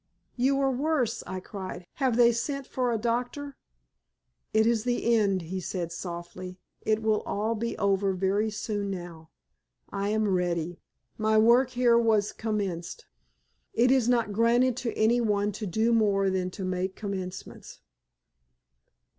"You 0.35 0.59
are 0.61 0.71
worse," 0.71 1.21
I 1.27 1.39
cried. 1.39 1.85
"Have 1.97 2.17
they 2.17 2.31
sent 2.31 2.65
for 2.65 2.91
a 2.91 2.97
doctor?" 2.97 3.55
"It 4.51 4.65
is 4.65 4.83
the 4.83 5.13
end," 5.15 5.43
he 5.43 5.59
said, 5.59 5.91
softly. 5.91 6.57
"It 6.81 7.03
will 7.03 7.21
all 7.21 7.53
be 7.53 7.77
over 7.77 8.13
very 8.13 8.49
soon 8.49 8.89
now. 8.89 9.29
I 9.91 10.09
am 10.09 10.27
ready. 10.27 10.79
My 11.19 11.37
work 11.37 11.69
here 11.77 11.99
was 11.99 12.33
commenced. 12.33 13.05
It 13.75 13.91
is 13.91 14.09
not 14.09 14.33
granted 14.33 14.75
to 14.77 14.97
any 14.97 15.21
one 15.21 15.51
to 15.51 15.67
do 15.67 15.93
more 15.93 16.31
than 16.31 16.49
to 16.49 16.63
make 16.65 16.95
commencements. 16.95 17.81